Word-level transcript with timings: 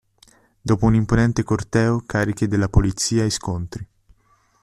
Dopo 0.59 0.87
un 0.87 0.95
imponente 0.95 1.43
corteo 1.43 2.01
cariche 2.07 2.47
della 2.47 2.67
polizia 2.69 3.23
e 3.23 3.29
scontri. 3.29 3.87